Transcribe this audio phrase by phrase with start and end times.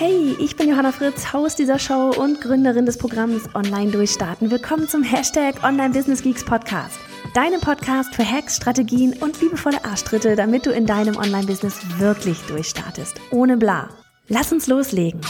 [0.00, 4.48] Hey, ich bin Johanna Fritz, Haus dieser Show und Gründerin des Programms Online Durchstarten.
[4.48, 7.00] Willkommen zum Hashtag Online Business Geeks Podcast.
[7.34, 13.16] Deinem Podcast für Hacks, Strategien und liebevolle Arschtritte, damit du in deinem Online-Business wirklich durchstartest.
[13.32, 13.88] Ohne bla.
[14.28, 15.20] Lass uns loslegen.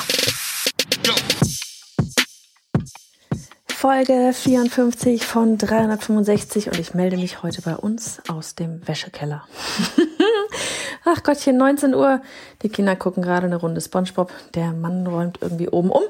[3.68, 9.46] Folge 54 von 365 und ich melde mich heute bei uns aus dem Wäschekeller.
[11.10, 12.20] Ach Gottchen, 19 Uhr.
[12.60, 14.30] Die Kinder gucken gerade eine Runde SpongeBob.
[14.52, 16.02] Der Mann räumt irgendwie oben um.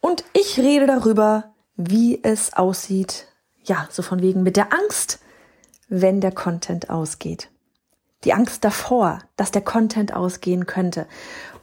[0.00, 3.26] Und ich rede darüber, wie es aussieht.
[3.64, 5.18] Ja, so von wegen mit der Angst,
[5.90, 7.50] wenn der Content ausgeht.
[8.24, 11.06] Die Angst davor, dass der Content ausgehen könnte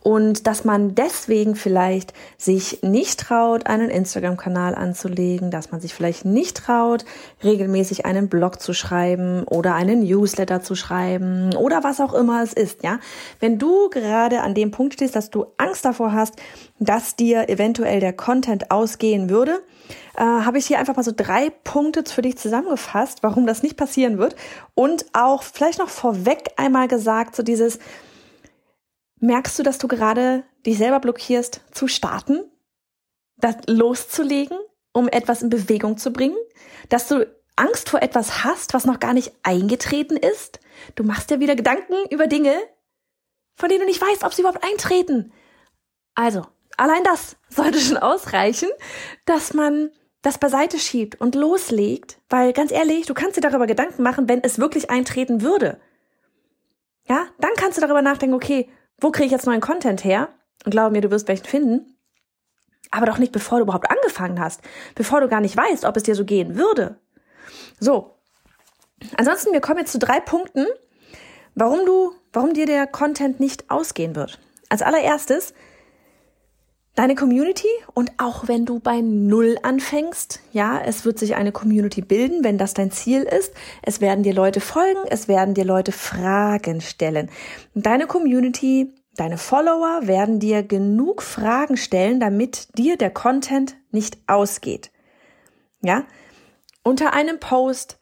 [0.03, 6.25] und dass man deswegen vielleicht sich nicht traut, einen Instagram-Kanal anzulegen, dass man sich vielleicht
[6.25, 7.05] nicht traut,
[7.43, 12.53] regelmäßig einen Blog zu schreiben oder einen Newsletter zu schreiben oder was auch immer es
[12.53, 12.99] ist, ja.
[13.39, 16.35] Wenn du gerade an dem Punkt stehst, dass du Angst davor hast,
[16.79, 19.61] dass dir eventuell der Content ausgehen würde,
[20.17, 23.77] äh, habe ich hier einfach mal so drei Punkte für dich zusammengefasst, warum das nicht
[23.77, 24.35] passieren wird
[24.75, 27.79] und auch vielleicht noch vorweg einmal gesagt, so dieses,
[29.23, 32.43] Merkst du, dass du gerade dich selber blockierst, zu starten,
[33.37, 34.57] das loszulegen,
[34.91, 36.35] um etwas in Bewegung zu bringen?
[36.89, 40.59] Dass du Angst vor etwas hast, was noch gar nicht eingetreten ist?
[40.95, 42.53] Du machst dir wieder Gedanken über Dinge,
[43.55, 45.31] von denen du nicht weißt, ob sie überhaupt eintreten.
[46.15, 48.67] Also, allein das sollte schon ausreichen,
[49.23, 49.89] dass man
[50.21, 54.43] das beiseite schiebt und loslegt, weil ganz ehrlich, du kannst dir darüber Gedanken machen, wenn
[54.43, 55.79] es wirklich eintreten würde.
[57.07, 58.69] Ja, dann kannst du darüber nachdenken, okay,
[58.99, 60.29] wo kriege ich jetzt neuen Content her?
[60.65, 61.97] Und glaube mir, du wirst welchen finden.
[62.91, 64.61] Aber doch nicht, bevor du überhaupt angefangen hast.
[64.95, 66.99] Bevor du gar nicht weißt, ob es dir so gehen würde.
[67.79, 68.19] So.
[69.17, 70.65] Ansonsten, wir kommen jetzt zu drei Punkten,
[71.55, 74.39] warum du, warum dir der Content nicht ausgehen wird.
[74.69, 75.53] Als allererstes,
[76.95, 82.01] deine Community und auch wenn du bei Null anfängst, ja, es wird sich eine Community
[82.01, 83.53] bilden, wenn das dein Ziel ist.
[83.81, 87.29] Es werden dir Leute folgen, es werden dir Leute Fragen stellen.
[87.73, 94.91] deine Community, deine Follower werden dir genug Fragen stellen, damit dir der Content nicht ausgeht.
[95.81, 96.05] Ja,
[96.83, 97.99] unter einem Post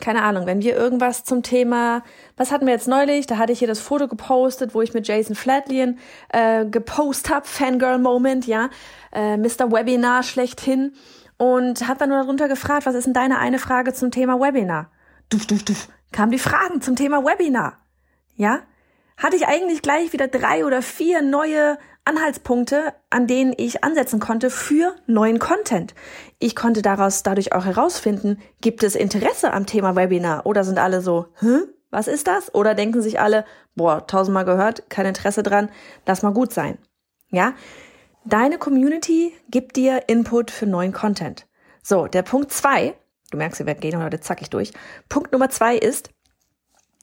[0.00, 2.02] keine Ahnung, wenn wir irgendwas zum Thema,
[2.36, 3.26] was hatten wir jetzt neulich?
[3.26, 5.98] Da hatte ich hier das Foto gepostet, wo ich mit Jason Flatlien
[6.30, 8.70] äh, gepostet hab, Fangirl Moment, ja,
[9.12, 9.70] äh, Mr.
[9.70, 10.94] Webinar schlechthin
[11.36, 14.90] und hab dann nur darunter gefragt, was ist denn deine eine Frage zum Thema Webinar?
[15.30, 17.78] Duf, duf, duf, kamen die Fragen zum Thema Webinar,
[18.34, 18.60] ja?
[19.18, 24.48] Hatte ich eigentlich gleich wieder drei oder vier neue Anhaltspunkte, an denen ich ansetzen konnte
[24.48, 25.94] für neuen Content.
[26.38, 31.02] Ich konnte daraus dadurch auch herausfinden, gibt es Interesse am Thema Webinar oder sind alle
[31.02, 31.58] so, Hä?
[31.90, 32.54] was ist das?
[32.54, 35.68] Oder denken sich alle, boah, tausendmal gehört, kein Interesse dran,
[36.06, 36.78] lass mal gut sein.
[37.30, 37.54] Ja?
[38.24, 41.46] Deine Community gibt dir Input für neuen Content.
[41.82, 42.94] So, der Punkt zwei,
[43.30, 44.72] du merkst, wir gehen heute zackig durch.
[45.08, 46.10] Punkt Nummer zwei ist,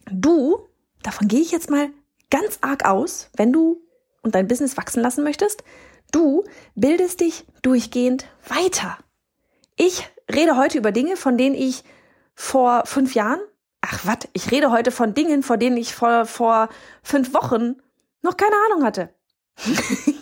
[0.09, 0.67] du,
[1.03, 1.89] davon gehe ich jetzt mal
[2.35, 3.81] ganz arg aus, wenn du
[4.21, 5.63] und dein Business wachsen lassen möchtest,
[6.11, 6.43] du
[6.75, 8.97] bildest dich durchgehend weiter.
[9.77, 11.85] Ich rede heute über Dinge, von denen ich
[12.33, 13.39] vor fünf Jahren,
[13.79, 16.67] ach was, ich rede heute von Dingen, vor denen ich vor, vor
[17.03, 17.77] fünf Wochen
[18.21, 19.13] noch keine Ahnung hatte.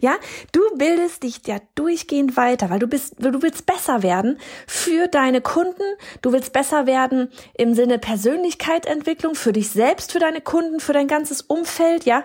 [0.00, 0.16] ja,
[0.52, 5.40] du bildest dich ja durchgehend weiter, weil du bist, du willst besser werden für deine
[5.40, 5.82] Kunden,
[6.22, 11.06] du willst besser werden im Sinne Persönlichkeitsentwicklung für dich selbst, für deine Kunden, für dein
[11.06, 12.24] ganzes Umfeld, ja.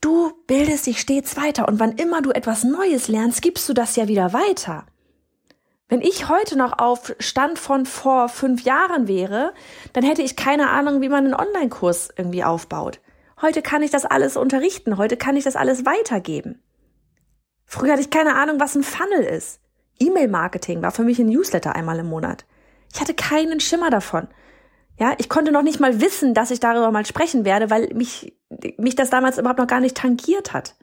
[0.00, 3.96] Du bildest dich stets weiter und wann immer du etwas Neues lernst, gibst du das
[3.96, 4.86] ja wieder weiter.
[5.88, 9.52] Wenn ich heute noch auf Stand von vor fünf Jahren wäre,
[9.92, 13.00] dann hätte ich keine Ahnung, wie man einen Online-Kurs irgendwie aufbaut.
[13.42, 16.62] Heute kann ich das alles unterrichten, heute kann ich das alles weitergeben.
[17.72, 19.60] Früher hatte ich keine Ahnung, was ein Funnel ist.
[20.00, 22.44] E-Mail-Marketing war für mich ein Newsletter einmal im Monat.
[22.92, 24.26] Ich hatte keinen Schimmer davon.
[24.98, 28.34] Ja, ich konnte noch nicht mal wissen, dass ich darüber mal sprechen werde, weil mich,
[28.76, 30.74] mich das damals überhaupt noch gar nicht tangiert hat.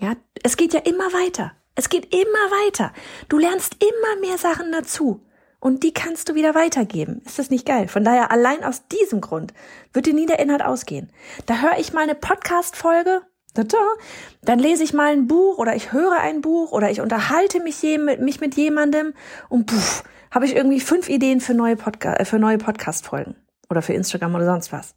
[0.00, 1.52] Ja, es geht ja immer weiter.
[1.74, 2.92] Es geht immer weiter.
[3.30, 5.24] Du lernst immer mehr Sachen dazu.
[5.60, 7.22] Und die kannst du wieder weitergeben.
[7.24, 7.88] Ist das nicht geil?
[7.88, 9.54] Von daher, allein aus diesem Grund
[9.94, 11.10] wird dir nie der Inhalt ausgehen.
[11.46, 13.22] Da höre ich mal eine Podcast-Folge
[13.54, 17.82] Dann lese ich mal ein Buch oder ich höre ein Buch oder ich unterhalte mich,
[18.18, 19.14] mich mit jemandem
[19.48, 23.36] und puff, habe ich irgendwie fünf Ideen für neue, Podca äh, für neue Podcast-Folgen
[23.70, 24.94] oder für Instagram oder sonst was.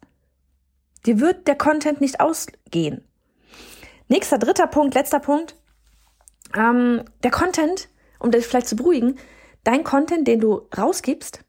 [1.06, 3.04] Dir wird der Content nicht ausgehen.
[4.08, 5.54] Nächster, dritter Punkt, letzter Punkt.
[6.56, 7.88] Ähm, der Content,
[8.18, 9.16] um dich vielleicht zu beruhigen,
[9.64, 11.44] dein Content, den du rausgibst,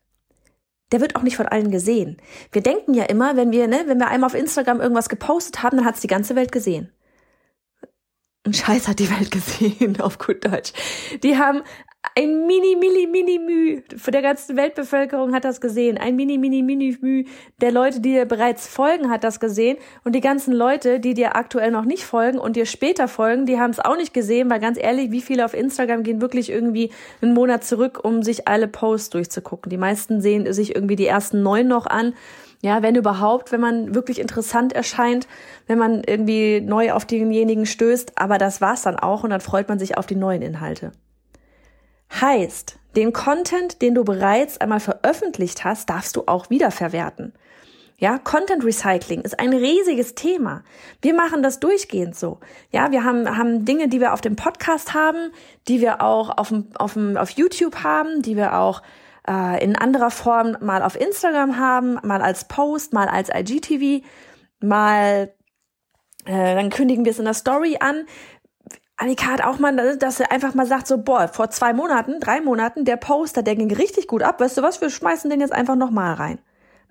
[0.91, 2.17] der wird auch nicht von allen gesehen.
[2.51, 5.77] Wir denken ja immer, wenn wir, ne, wenn wir einmal auf Instagram irgendwas gepostet haben,
[5.77, 6.91] dann hat es die ganze Welt gesehen.
[8.45, 10.71] Ein Scheiß hat die Welt gesehen, auf gut Deutsch.
[11.23, 11.61] Die haben
[12.15, 15.97] ein mini, mini, mini Müh von der ganzen Weltbevölkerung hat das gesehen.
[15.97, 17.25] Ein mini, mini, mini Müh
[17.59, 19.77] der Leute, die dir bereits folgen, hat das gesehen.
[20.05, 23.59] Und die ganzen Leute, die dir aktuell noch nicht folgen und dir später folgen, die
[23.59, 26.91] haben es auch nicht gesehen, weil ganz ehrlich, wie viele auf Instagram gehen wirklich irgendwie
[27.21, 29.69] einen Monat zurück, um sich alle Posts durchzugucken.
[29.69, 32.13] Die meisten sehen sich irgendwie die ersten neun noch an
[32.61, 35.27] ja, wenn überhaupt, wenn man wirklich interessant erscheint,
[35.67, 39.69] wenn man irgendwie neu auf denjenigen stößt, aber das war's dann auch und dann freut
[39.69, 40.91] man sich auf die neuen Inhalte.
[42.19, 47.33] Heißt, den Content, den du bereits einmal veröffentlicht hast, darfst du auch wiederverwerten.
[47.97, 50.63] Ja, Content Recycling ist ein riesiges Thema.
[51.01, 52.39] Wir machen das durchgehend so.
[52.71, 55.31] Ja, wir haben, haben Dinge, die wir auf dem Podcast haben,
[55.67, 58.81] die wir auch auf, dem, auf, dem, auf YouTube haben, die wir auch
[59.29, 64.03] äh, in anderer Form mal auf Instagram haben, mal als Post, mal als IGTV,
[64.59, 65.31] mal
[66.25, 68.05] äh, dann kündigen wir es in der Story an.
[68.97, 72.41] Annika hat auch mal, dass er einfach mal sagt, so, boah, vor zwei Monaten, drei
[72.41, 74.41] Monaten, der Poster, der ging richtig gut ab.
[74.41, 76.39] Weißt du was, wir schmeißen den jetzt einfach nochmal rein.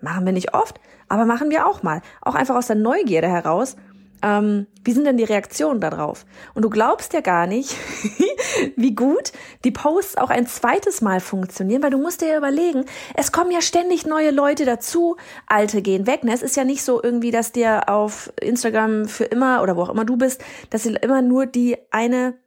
[0.01, 2.01] Machen wir nicht oft, aber machen wir auch mal.
[2.23, 3.77] Auch einfach aus der Neugierde heraus
[4.23, 6.25] ähm, wie sind denn die Reaktionen darauf?
[6.55, 7.77] Und du glaubst ja gar nicht,
[8.77, 9.33] wie gut
[9.65, 12.85] die Posts auch ein zweites Mal funktionieren, weil du musst dir ja überlegen,
[13.15, 15.17] es kommen ja ständig neue Leute dazu,
[15.47, 16.25] alte gehen weg.
[16.25, 16.33] Ne?
[16.33, 19.91] Es ist ja nicht so irgendwie, dass dir auf Instagram für immer oder wo auch
[19.91, 22.39] immer du bist, dass dir immer nur die eine,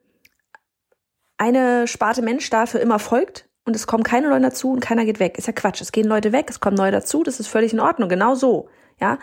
[1.38, 5.06] eine Sparte Mensch da für immer folgt und es kommen keine Leute dazu und keiner
[5.06, 5.38] geht weg.
[5.38, 5.82] Ist ja Quatsch.
[5.82, 8.10] Es gehen Leute weg, es kommen neue dazu, das ist völlig in Ordnung.
[8.10, 8.70] Genau so.
[9.00, 9.20] Ja.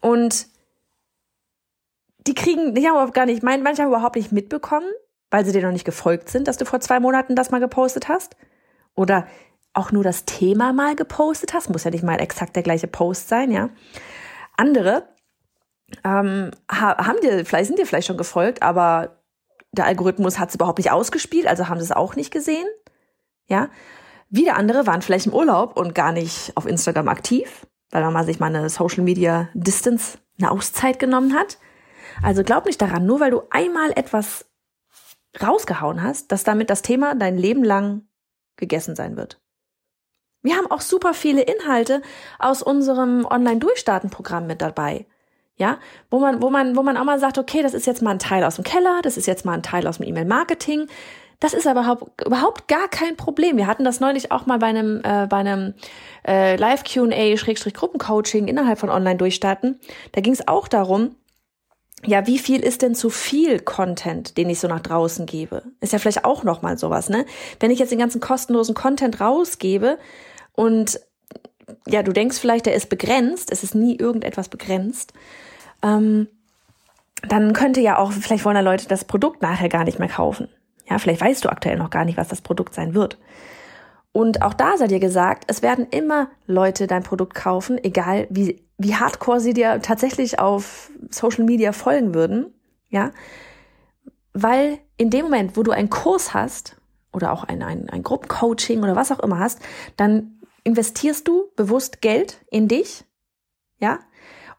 [0.00, 0.48] Und
[2.26, 4.88] die kriegen, die haben überhaupt gar nicht, manche haben überhaupt nicht mitbekommen,
[5.30, 8.08] weil sie dir noch nicht gefolgt sind, dass du vor zwei Monaten das mal gepostet
[8.08, 8.36] hast.
[8.94, 9.26] Oder
[9.74, 11.68] auch nur das Thema mal gepostet hast.
[11.68, 13.70] Muss ja nicht mal exakt der gleiche Post sein, ja.
[14.56, 15.08] Andere
[16.02, 19.22] ähm, haben dir, vielleicht sind dir vielleicht schon gefolgt, aber
[19.72, 22.66] der Algorithmus hat es überhaupt nicht ausgespielt, also haben sie es auch nicht gesehen.
[23.46, 23.68] Ja.
[24.28, 28.40] Wieder andere waren vielleicht im Urlaub und gar nicht auf Instagram aktiv, weil man sich
[28.40, 31.58] mal eine Social Media Distance, eine Auszeit genommen hat.
[32.22, 34.46] Also glaub nicht daran, nur weil du einmal etwas
[35.40, 38.08] rausgehauen hast, dass damit das Thema dein Leben lang
[38.56, 39.40] gegessen sein wird.
[40.42, 42.02] Wir haben auch super viele Inhalte
[42.38, 45.06] aus unserem Online-Durchstarten-Programm mit dabei.
[45.58, 45.78] Ja,
[46.10, 48.18] wo man, wo man, wo man auch mal sagt, okay, das ist jetzt mal ein
[48.18, 50.86] Teil aus dem Keller, das ist jetzt mal ein Teil aus dem E-Mail-Marketing.
[51.40, 53.56] Das ist aber überhaupt, überhaupt gar kein Problem.
[53.56, 55.74] Wir hatten das neulich auch mal bei einem, äh, bei einem
[56.26, 59.80] äh, Live-Q&A-Gruppencoaching innerhalb von Online-Durchstarten.
[60.12, 61.16] Da ging es auch darum,
[62.06, 65.62] ja, wie viel ist denn zu viel Content, den ich so nach draußen gebe?
[65.80, 67.26] Ist ja vielleicht auch noch mal sowas, ne?
[67.60, 69.98] Wenn ich jetzt den ganzen kostenlosen Content rausgebe
[70.54, 71.00] und
[71.86, 75.12] ja, du denkst vielleicht, der ist begrenzt, es ist nie irgendetwas begrenzt,
[75.82, 76.28] ähm,
[77.26, 80.48] dann könnte ja auch, vielleicht wollen da Leute das Produkt nachher gar nicht mehr kaufen.
[80.88, 83.18] Ja, vielleicht weißt du aktuell noch gar nicht, was das Produkt sein wird.
[84.16, 88.64] Und auch da sei dir gesagt, es werden immer Leute dein Produkt kaufen, egal wie,
[88.78, 92.46] wie hardcore sie dir tatsächlich auf Social Media folgen würden,
[92.88, 93.10] ja.
[94.32, 96.78] Weil in dem Moment, wo du einen Kurs hast
[97.12, 99.60] oder auch ein, ein, ein Gruppencoaching oder was auch immer hast,
[99.98, 103.04] dann investierst du bewusst Geld in dich,
[103.80, 103.98] ja,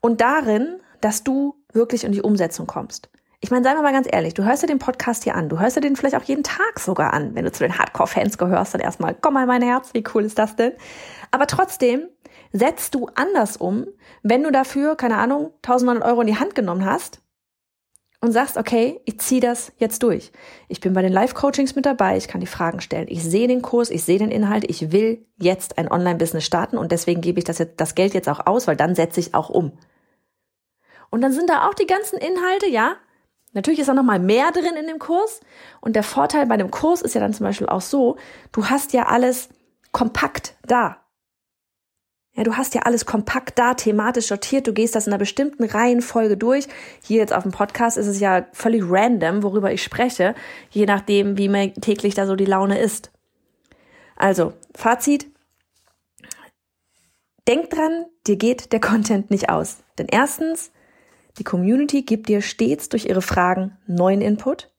[0.01, 3.09] und darin, dass du wirklich in die Umsetzung kommst.
[3.39, 5.59] Ich meine, seien wir mal ganz ehrlich, du hörst dir den Podcast hier an, du
[5.59, 7.35] hörst dir den vielleicht auch jeden Tag sogar an.
[7.35, 10.39] Wenn du zu den Hardcore-Fans gehörst, dann erstmal, komm mal mein Herz, wie cool ist
[10.39, 10.73] das denn?
[11.29, 12.07] Aber trotzdem
[12.51, 13.85] setzt du anders um,
[14.23, 17.21] wenn du dafür, keine Ahnung, 1900 Euro in die Hand genommen hast
[18.21, 20.31] und sagst, okay, ich ziehe das jetzt durch.
[20.67, 23.61] Ich bin bei den Live-Coachings mit dabei, ich kann die Fragen stellen, ich sehe den
[23.61, 27.45] Kurs, ich sehe den Inhalt, ich will jetzt ein Online-Business starten und deswegen gebe ich
[27.45, 29.73] das, jetzt, das Geld jetzt auch aus, weil dann setze ich auch um.
[31.11, 32.95] Und dann sind da auch die ganzen Inhalte, ja,
[33.57, 35.41] Natürlich ist da noch mal mehr drin in dem Kurs.
[35.81, 38.15] Und der Vorteil bei dem Kurs ist ja dann zum Beispiel auch so,
[38.51, 39.49] du hast ja alles
[39.91, 40.97] kompakt da.
[42.35, 44.67] Ja, du hast ja alles kompakt da, thematisch sortiert.
[44.67, 46.67] Du gehst das in einer bestimmten Reihenfolge durch.
[47.01, 50.35] Hier jetzt auf dem Podcast ist es ja völlig random, worüber ich spreche,
[50.69, 53.11] je nachdem, wie mir täglich da so die Laune ist.
[54.15, 55.25] Also, Fazit.
[57.47, 59.77] Denk dran, dir geht der Content nicht aus.
[59.97, 60.71] Denn erstens,
[61.37, 64.71] Die Community gibt dir stets durch ihre Fragen neuen Input.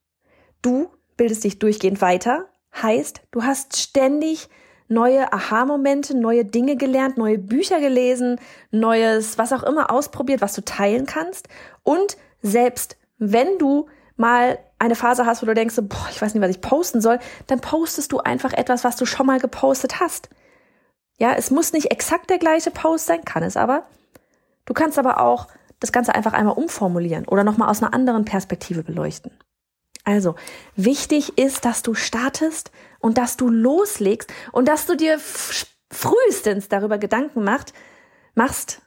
[0.61, 2.49] Du bildest dich durchgehend weiter.
[2.81, 4.49] Heißt, du hast ständig
[4.87, 8.39] neue Aha-Momente, neue Dinge gelernt, neue Bücher gelesen,
[8.71, 11.47] neues, was auch immer ausprobiert, was du teilen kannst.
[11.83, 16.43] Und selbst wenn du mal eine Phase hast, wo du denkst, boah, ich weiß nicht,
[16.43, 20.29] was ich posten soll, dann postest du einfach etwas, was du schon mal gepostet hast.
[21.17, 23.83] Ja, es muss nicht exakt der gleiche Post sein, kann es aber.
[24.65, 25.47] Du kannst aber auch
[25.79, 29.31] das Ganze einfach einmal umformulieren oder nochmal aus einer anderen Perspektive beleuchten.
[30.03, 30.35] Also,
[30.75, 36.97] wichtig ist, dass du startest und dass du loslegst und dass du dir frühestens darüber
[36.97, 37.73] Gedanken macht,
[38.35, 38.81] machst,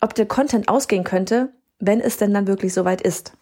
[0.00, 3.32] ob der Content ausgehen könnte, wenn es denn dann wirklich soweit ist.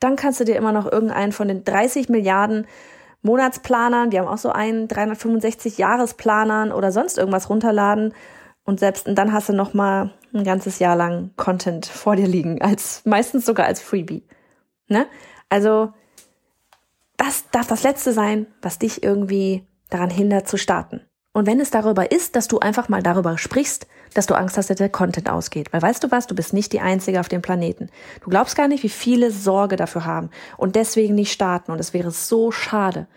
[0.00, 2.66] Dann kannst du dir immer noch irgendeinen von den 30 Milliarden
[3.22, 8.14] Monatsplanern, wir haben auch so einen 365 Jahresplanern oder sonst irgendwas runterladen
[8.68, 12.60] und selbst dann hast du noch mal ein ganzes Jahr lang Content vor dir liegen,
[12.60, 14.26] als meistens sogar als Freebie.
[14.88, 15.06] Ne?
[15.48, 15.94] Also
[17.16, 21.00] das darf das Letzte sein, was dich irgendwie daran hindert zu starten.
[21.32, 24.68] Und wenn es darüber ist, dass du einfach mal darüber sprichst, dass du Angst hast,
[24.68, 25.72] dass der Content ausgeht.
[25.72, 27.88] Weil weißt du was, du bist nicht die Einzige auf dem Planeten.
[28.20, 31.72] Du glaubst gar nicht, wie viele Sorge dafür haben und deswegen nicht starten.
[31.72, 33.08] Und es wäre so schade,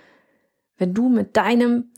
[0.78, 1.92] wenn du mit deinem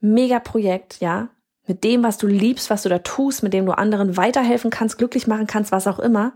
[0.00, 1.28] Megaprojekt, ja,
[1.66, 4.98] mit dem, was du liebst, was du da tust, mit dem du anderen weiterhelfen kannst,
[4.98, 6.32] glücklich machen kannst, was auch immer,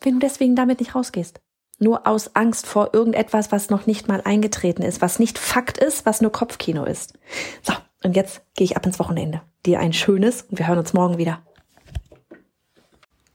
[0.00, 1.40] wenn du deswegen damit nicht rausgehst.
[1.78, 6.06] Nur aus Angst vor irgendetwas, was noch nicht mal eingetreten ist, was nicht Fakt ist,
[6.06, 7.14] was nur Kopfkino ist.
[7.62, 9.42] So, und jetzt gehe ich ab ins Wochenende.
[9.66, 11.42] Dir ein schönes und wir hören uns morgen wieder.